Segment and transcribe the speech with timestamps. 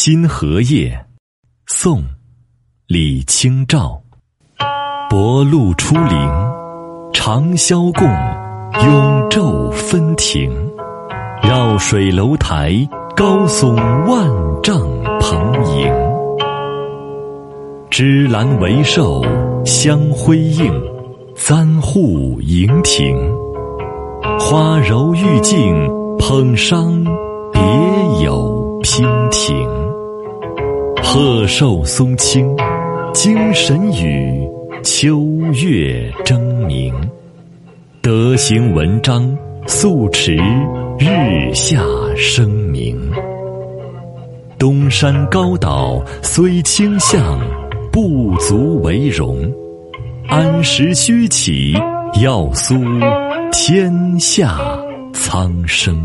[0.00, 0.96] 新荷叶，
[1.66, 2.04] 宋，
[2.86, 4.00] 李清照。
[5.10, 6.16] 薄露初临，
[7.12, 8.04] 长宵共，
[8.84, 10.52] 永昼分庭。
[11.42, 13.74] 绕水楼台，高耸
[14.06, 14.30] 万
[14.62, 14.78] 丈
[15.18, 15.92] 蓬瀛。
[17.90, 19.20] 芝兰为寿，
[19.64, 20.72] 相辉映，
[21.34, 23.16] 簪户盈庭。
[24.38, 25.74] 花柔玉净，
[26.20, 27.04] 捧觞
[27.52, 27.60] 别
[28.24, 29.87] 有娉婷。
[31.20, 32.56] 鹤寿松青，
[33.12, 34.48] 精神与，
[34.84, 35.18] 秋
[35.52, 36.94] 月争明。
[38.00, 39.36] 德行文章，
[39.66, 40.36] 素持
[40.96, 41.82] 日下
[42.14, 42.96] 生明。
[44.60, 47.40] 东山高岛虽清向，
[47.90, 49.52] 不足为荣。
[50.28, 51.74] 安时虚起，
[52.22, 52.76] 要苏
[53.50, 54.56] 天下
[55.12, 56.00] 苍生。